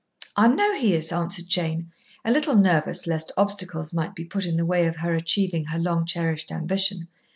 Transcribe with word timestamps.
"I 0.35 0.47
know 0.47 0.73
he 0.73 0.95
is," 0.95 1.11
answered 1.11 1.47
Jane, 1.47 1.91
a 2.25 2.31
little 2.31 2.55
nervous 2.55 3.05
lest 3.05 3.31
obstacles 3.37 3.93
might 3.93 4.15
be 4.15 4.25
put 4.25 4.45
in 4.47 4.55
the 4.55 4.65
way 4.65 4.87
of 4.87 4.95
her 4.95 5.13
achieving 5.13 5.65
her 5.65 5.77
long 5.77 6.07
cherished 6.07 6.51
ambition. 6.51 7.07